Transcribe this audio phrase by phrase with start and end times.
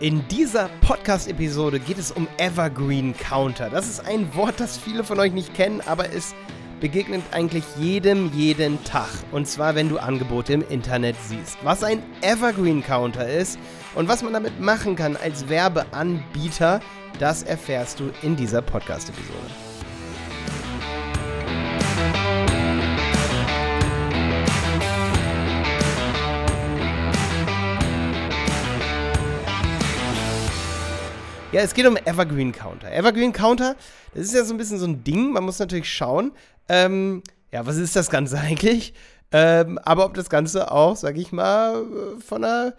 [0.00, 3.68] In dieser Podcast-Episode geht es um Evergreen Counter.
[3.68, 6.36] Das ist ein Wort, das viele von euch nicht kennen, aber es
[6.80, 9.08] begegnet eigentlich jedem jeden Tag.
[9.32, 11.58] Und zwar, wenn du Angebote im Internet siehst.
[11.64, 13.58] Was ein Evergreen Counter ist
[13.96, 16.78] und was man damit machen kann als Werbeanbieter,
[17.18, 19.67] das erfährst du in dieser Podcast-Episode.
[31.50, 32.92] Ja, es geht um Evergreen Counter.
[32.92, 33.74] Evergreen Counter,
[34.12, 35.32] das ist ja so ein bisschen so ein Ding.
[35.32, 36.32] Man muss natürlich schauen,
[36.68, 38.92] ähm, ja, was ist das Ganze eigentlich?
[39.32, 41.86] Ähm, aber ob das Ganze auch, sag ich mal,
[42.20, 42.74] von der,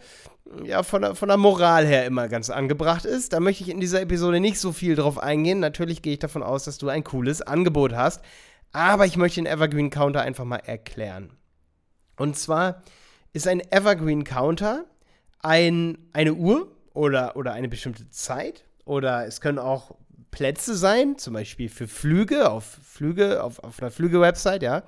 [0.64, 3.34] ja, von der, von der Moral her immer ganz angebracht ist.
[3.34, 5.60] Da möchte ich in dieser Episode nicht so viel drauf eingehen.
[5.60, 8.22] Natürlich gehe ich davon aus, dass du ein cooles Angebot hast.
[8.72, 11.32] Aber ich möchte den Evergreen Counter einfach mal erklären.
[12.18, 12.84] Und zwar
[13.34, 14.86] ist ein Evergreen Counter
[15.40, 18.66] ein, eine Uhr, oder, oder eine bestimmte Zeit.
[18.86, 19.96] Oder es können auch
[20.32, 24.84] Plätze sein, zum Beispiel für Flüge, auf Flüge, auf, auf einer Flüge-Website, ja.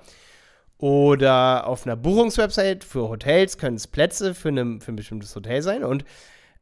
[0.78, 5.62] Oder auf einer Buchungswebsite für Hotels können es Plätze für, eine, für ein bestimmtes Hotel
[5.62, 5.84] sein.
[5.84, 6.04] Und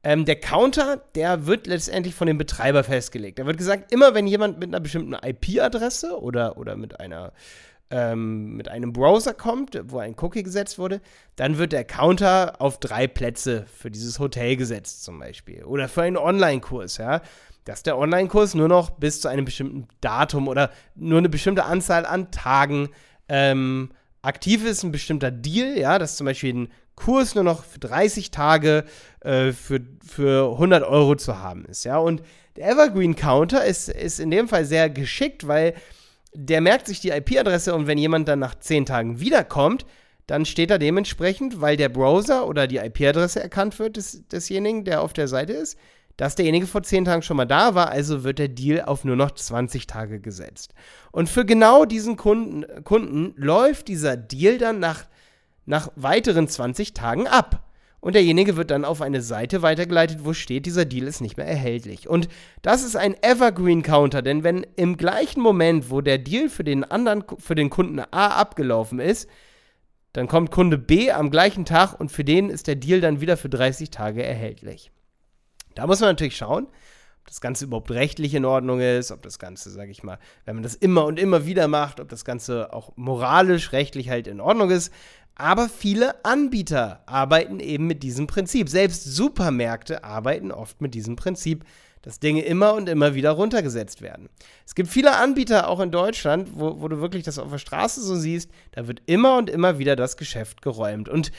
[0.03, 3.39] ähm, der Counter, der wird letztendlich von dem Betreiber festgelegt.
[3.39, 7.33] Da wird gesagt, immer wenn jemand mit einer bestimmten IP-Adresse oder, oder mit einer
[7.91, 11.01] ähm, mit einem Browser kommt, wo ein Cookie gesetzt wurde,
[11.37, 15.65] dann wird der Counter auf drei Plätze für dieses Hotel gesetzt zum Beispiel.
[15.65, 17.21] Oder für einen Online-Kurs, ja.
[17.65, 22.07] Dass der Online-Kurs nur noch bis zu einem bestimmten Datum oder nur eine bestimmte Anzahl
[22.07, 22.89] an Tagen
[23.29, 23.91] ähm,
[24.23, 28.31] aktiv ist, ein bestimmter Deal, ja, dass zum Beispiel ein Kurs nur noch für 30
[28.31, 28.85] Tage
[29.21, 31.99] äh, für, für 100 Euro zu haben ist, ja.
[31.99, 32.23] Und
[32.57, 35.75] der Evergreen Counter ist, ist in dem Fall sehr geschickt, weil
[36.33, 39.85] der merkt sich die IP-Adresse und wenn jemand dann nach 10 Tagen wiederkommt,
[40.27, 45.03] dann steht da dementsprechend, weil der Browser oder die IP-Adresse erkannt wird des, desjenigen, der
[45.03, 45.77] auf der Seite ist,
[46.17, 49.17] dass derjenige vor 10 Tagen schon mal da war, also wird der Deal auf nur
[49.17, 50.75] noch 20 Tage gesetzt.
[51.11, 55.07] Und für genau diesen Kunden, Kunden läuft dieser Deal dann nach,
[55.67, 57.70] nach weiteren 20 Tagen ab
[58.01, 61.47] und derjenige wird dann auf eine Seite weitergeleitet, wo steht, dieser Deal ist nicht mehr
[61.47, 62.09] erhältlich.
[62.09, 62.29] Und
[62.63, 66.85] das ist ein Evergreen Counter, denn wenn im gleichen Moment, wo der Deal für den
[66.85, 69.29] anderen für den Kunden A abgelaufen ist,
[70.13, 73.37] dann kommt Kunde B am gleichen Tag und für den ist der Deal dann wieder
[73.37, 74.91] für 30 Tage erhältlich.
[75.75, 76.67] Da muss man natürlich schauen,
[77.31, 80.65] das Ganze überhaupt rechtlich in Ordnung ist, ob das Ganze, sage ich mal, wenn man
[80.65, 84.71] das immer und immer wieder macht, ob das Ganze auch moralisch, rechtlich halt in Ordnung
[84.71, 84.93] ist.
[85.37, 88.69] Aber viele Anbieter arbeiten eben mit diesem Prinzip.
[88.69, 91.65] Selbst Supermärkte arbeiten oft mit diesem Prinzip,
[92.03, 94.29] dass Dinge immer und immer wieder runtergesetzt werden.
[94.67, 98.01] Es gibt viele Anbieter auch in Deutschland, wo, wo du wirklich das auf der Straße
[98.03, 101.09] so siehst, da wird immer und immer wieder das Geschäft geräumt.
[101.09, 101.31] Und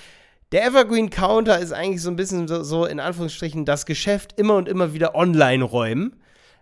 [0.51, 4.55] der Evergreen Counter ist eigentlich so ein bisschen so, so in Anführungsstrichen das Geschäft immer
[4.55, 6.21] und immer wieder online räumen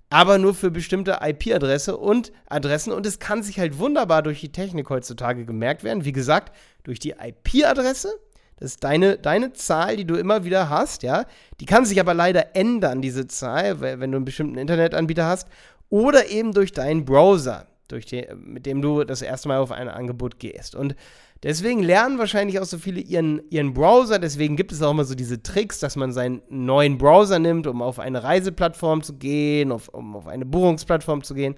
[0.09, 4.51] aber nur für bestimmte IP-Adresse und Adressen und es kann sich halt wunderbar durch die
[4.51, 6.05] Technik heutzutage gemerkt werden.
[6.05, 8.13] Wie gesagt, durch die IP-Adresse.
[8.57, 11.25] Das ist deine, deine Zahl, die du immer wieder hast, ja.
[11.61, 15.47] Die kann sich aber leider ändern, diese Zahl, wenn du einen bestimmten Internetanbieter hast.
[15.89, 19.89] Oder eben durch deinen Browser, durch den, mit dem du das erste Mal auf ein
[19.89, 20.75] Angebot gehst.
[20.75, 20.95] Und
[21.43, 24.19] Deswegen lernen wahrscheinlich auch so viele ihren, ihren Browser.
[24.19, 27.81] Deswegen gibt es auch immer so diese Tricks, dass man seinen neuen Browser nimmt, um
[27.81, 31.55] auf eine Reiseplattform zu gehen, auf, um auf eine Buchungsplattform zu gehen,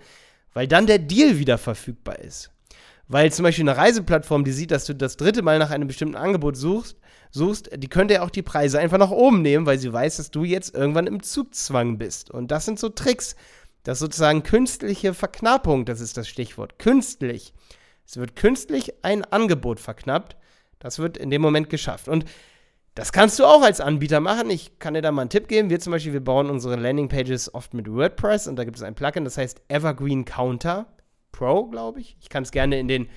[0.53, 2.51] weil dann der Deal wieder verfügbar ist.
[3.07, 6.15] Weil zum Beispiel eine Reiseplattform, die sieht, dass du das dritte Mal nach einem bestimmten
[6.15, 6.97] Angebot suchst,
[7.31, 10.31] suchst, die könnte ja auch die Preise einfach nach oben nehmen, weil sie weiß, dass
[10.31, 12.29] du jetzt irgendwann im Zugzwang bist.
[12.29, 13.35] Und das sind so Tricks.
[13.83, 16.77] Das ist sozusagen künstliche Verknappung, das ist das Stichwort.
[16.77, 17.53] Künstlich.
[18.05, 20.35] Es wird künstlich ein Angebot verknappt.
[20.79, 22.07] Das wird in dem Moment geschafft.
[22.07, 22.25] Und
[22.95, 24.49] das kannst du auch als Anbieter machen.
[24.49, 25.69] Ich kann dir da mal einen Tipp geben.
[25.69, 28.95] Wir zum Beispiel, wir bauen unsere Landingpages oft mit WordPress und da gibt es ein
[28.95, 30.87] Plugin, das heißt Evergreen Counter
[31.31, 32.17] Pro, glaube ich.
[32.19, 33.09] Ich kann es gerne in den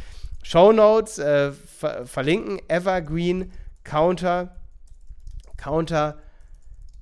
[0.45, 2.61] Show Notes äh, ver verlinken.
[2.69, 3.51] Evergreen
[3.83, 4.55] Counter
[5.57, 6.19] Counter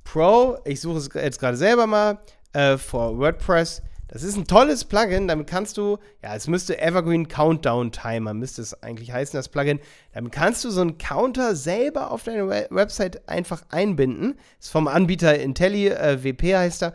[0.04, 0.58] Pro.
[0.64, 2.20] Ich suche es jetzt gerade selber mal
[2.52, 3.82] äh, for WordPress.
[4.12, 8.60] Das ist ein tolles Plugin, damit kannst du, ja, es müsste Evergreen Countdown Timer, müsste
[8.60, 9.80] es eigentlich heißen, das Plugin.
[10.12, 14.34] Damit kannst du so einen Counter selber auf deine Website einfach einbinden.
[14.60, 16.92] Ist vom Anbieter Intelli, äh, WP heißt er.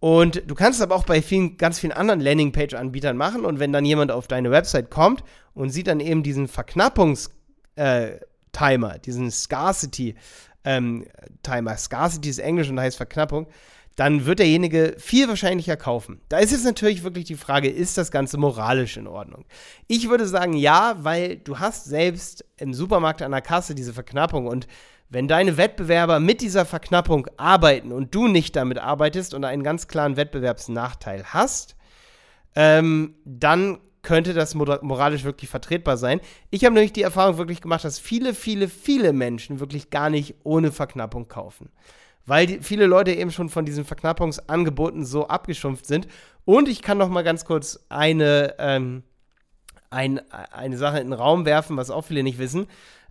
[0.00, 3.44] Und du kannst es aber auch bei vielen, ganz vielen anderen Landingpage-Anbietern machen.
[3.44, 8.98] Und wenn dann jemand auf deine Website kommt und sieht dann eben diesen Verknappungs-Timer, äh,
[9.00, 10.16] diesen Scarcity-Timer,
[10.64, 11.04] ähm,
[11.76, 13.46] Scarcity ist Englisch und heißt Verknappung,
[13.96, 16.20] dann wird derjenige viel wahrscheinlicher kaufen.
[16.28, 19.44] Da ist jetzt natürlich wirklich die Frage, ist das Ganze moralisch in Ordnung?
[19.88, 24.46] Ich würde sagen ja, weil du hast selbst im Supermarkt an der Kasse diese Verknappung
[24.46, 24.66] und
[25.08, 29.86] Wenn deine Wettbewerber mit dieser Verknappung arbeiten und du nicht damit arbeitest und einen ganz
[29.86, 31.76] klaren Wettbewerbsnachteil hast,
[32.56, 36.20] ähm, dann könnte das moralisch wirklich vertretbar sein.
[36.50, 40.36] Ich habe nämlich die Erfahrung wirklich gemacht, dass viele, viele, viele Menschen wirklich gar nicht
[40.44, 41.70] ohne Verknappung kaufen.
[42.26, 46.08] Weil die, viele Leute eben schon von diesen Verknappungsangeboten so abgeschumpft sind.
[46.44, 49.04] Und ich kann noch mal ganz kurz eine, ähm,
[49.90, 52.66] ein, eine Sache in den Raum werfen, was auch viele nicht wissen.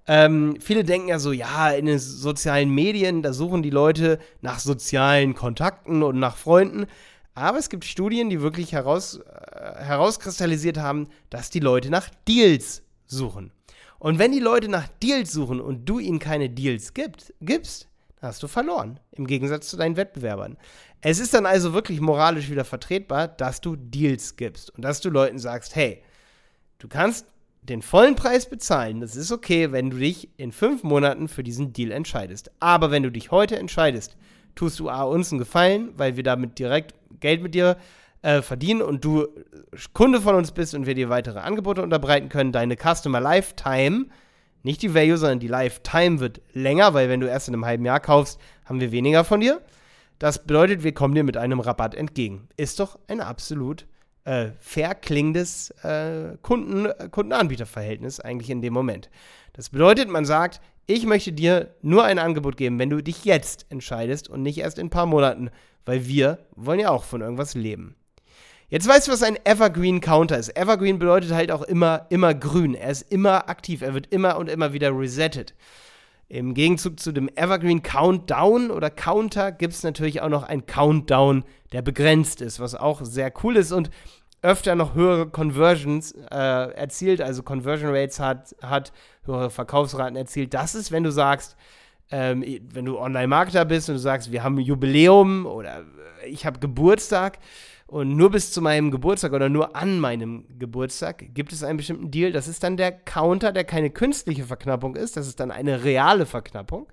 [0.07, 4.59] Ähm, viele denken ja so, ja, in den sozialen Medien, da suchen die Leute nach
[4.59, 6.85] sozialen Kontakten und nach Freunden.
[7.33, 12.83] Aber es gibt Studien, die wirklich heraus, äh, herauskristallisiert haben, dass die Leute nach Deals
[13.07, 13.51] suchen.
[13.97, 17.89] Und wenn die Leute nach Deals suchen und du ihnen keine Deals gibt, gibst,
[18.19, 18.99] dann hast du verloren.
[19.11, 20.57] Im Gegensatz zu deinen Wettbewerbern.
[21.01, 25.09] Es ist dann also wirklich moralisch wieder vertretbar, dass du Deals gibst und dass du
[25.09, 26.01] Leuten sagst, hey,
[26.79, 27.27] du kannst
[27.61, 29.01] den vollen Preis bezahlen.
[29.01, 32.51] Das ist okay, wenn du dich in fünf Monaten für diesen Deal entscheidest.
[32.59, 34.17] Aber wenn du dich heute entscheidest,
[34.55, 37.77] tust du A, uns einen Gefallen, weil wir damit direkt Geld mit dir
[38.21, 39.27] äh, verdienen und du
[39.93, 42.51] Kunde von uns bist und wir dir weitere Angebote unterbreiten können.
[42.51, 44.07] Deine Customer Lifetime,
[44.65, 47.85] nicht die Value, sondern die Lifetime wird länger, weil wenn du erst in einem halben
[47.85, 49.61] Jahr kaufst, haben wir weniger von dir.
[50.17, 52.47] Das bedeutet, wir kommen dir mit einem Rabatt entgegen.
[52.57, 53.85] Ist doch ein absolut
[54.23, 59.11] äh, fair klingendes äh, Kunden, Kundenanbieterverhältnis eigentlich in dem Moment.
[59.53, 63.67] Das bedeutet, man sagt, ich möchte dir nur ein Angebot geben, wenn du dich jetzt
[63.69, 65.51] entscheidest und nicht erst in ein paar Monaten,
[65.85, 67.95] weil wir wollen ja auch von irgendwas leben.
[68.69, 70.57] Jetzt weißt du, was ein Evergreen Counter ist.
[70.57, 72.73] Evergreen bedeutet halt auch immer, immer grün.
[72.73, 73.81] Er ist immer aktiv.
[73.81, 75.53] Er wird immer und immer wieder resettet.
[76.27, 81.43] Im Gegenzug zu dem Evergreen Countdown oder Counter gibt es natürlich auch noch ein Countdown,
[81.71, 83.91] der begrenzt ist, was auch sehr cool ist und
[84.41, 88.91] öfter noch höhere Conversions äh, erzielt, also Conversion Rates hat, hat,
[89.25, 90.55] höhere Verkaufsraten erzielt.
[90.55, 91.55] Das ist, wenn du sagst,
[92.09, 95.83] ähm, wenn du Online-Marketer bist und du sagst, wir haben ein Jubiläum oder
[96.27, 97.39] ich habe Geburtstag,
[97.87, 102.09] und nur bis zu meinem Geburtstag oder nur an meinem Geburtstag gibt es einen bestimmten
[102.09, 102.31] Deal.
[102.31, 105.17] Das ist dann der Counter, der keine künstliche Verknappung ist.
[105.17, 106.87] Das ist dann eine reale Verknappung.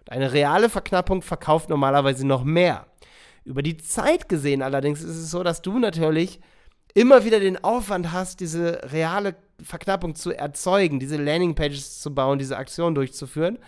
[0.00, 2.86] Und eine reale Verknappung verkauft normalerweise noch mehr.
[3.44, 6.40] Über die Zeit gesehen allerdings ist es so, dass du natürlich
[6.92, 12.58] immer wieder den Aufwand hast, diese reale Verknappung zu erzeugen, diese Landingpages zu bauen, diese
[12.58, 13.58] Aktion durchzuführen.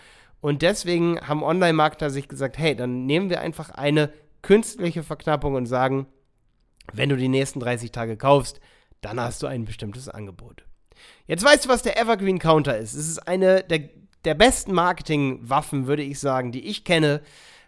[0.41, 4.11] Und deswegen haben Online-Marketer sich gesagt, hey, dann nehmen wir einfach eine
[4.43, 6.05] künstliche Verknappung und sagen,
[6.93, 8.59] wenn du die nächsten 30 Tage kaufst,
[9.01, 10.63] dann hast du ein bestimmtes Angebot.
[11.27, 12.93] Jetzt weißt du, was der Evergreen Counter ist.
[12.93, 13.89] Es ist eine der,
[14.25, 17.21] der besten Marketingwaffen, würde ich sagen, die ich kenne.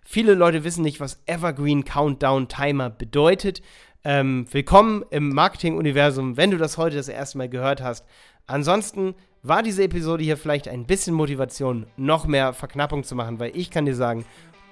[0.03, 3.61] Viele Leute wissen nicht, was Evergreen Countdown Timer bedeutet.
[4.03, 8.05] Ähm, willkommen im Marketing-Universum, wenn du das heute das erste Mal gehört hast.
[8.47, 9.13] Ansonsten
[9.43, 13.69] war diese Episode hier vielleicht ein bisschen Motivation, noch mehr Verknappung zu machen, weil ich
[13.69, 14.25] kann dir sagen,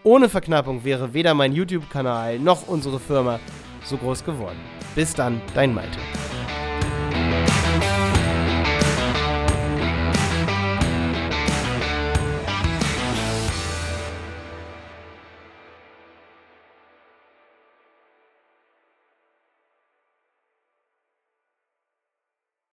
[0.03, 3.39] ohne Verknappung wäre weder mein YouTube-Kanal noch unsere Firma
[3.87, 4.59] so groß geworden.
[4.95, 5.99] Bis dann, dein Malte.